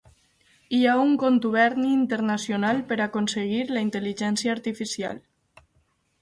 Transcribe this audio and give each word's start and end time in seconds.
Hi 0.75 0.77
ha 0.85 0.93
un 1.01 1.11
contuberni 1.23 1.91
internacional 1.97 2.79
per 2.93 2.97
a 2.97 3.05
aconseguir 3.11 3.61
la 3.77 3.85
intel·ligència 3.89 4.55
artificial. 4.57 5.23